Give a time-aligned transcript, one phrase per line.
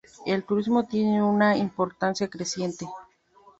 [0.25, 2.87] El turismo tiene una importancia creciente.